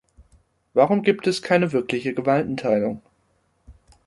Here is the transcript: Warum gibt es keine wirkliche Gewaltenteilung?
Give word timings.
Warum 0.73 1.03
gibt 1.03 1.27
es 1.27 1.43
keine 1.43 1.73
wirkliche 1.73 2.15
Gewaltenteilung? 2.15 3.03